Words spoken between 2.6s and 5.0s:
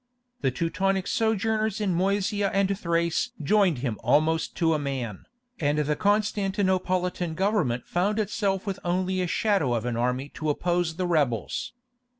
Thrace joined him almost to a